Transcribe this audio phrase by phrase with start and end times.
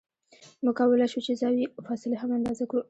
[0.63, 2.79] موږ کولای شو چې زاویې او فاصلې هم اندازه کړو